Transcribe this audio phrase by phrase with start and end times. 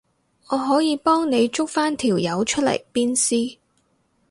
[0.47, 3.59] 我可以幫你捉返條友出嚟鞭屍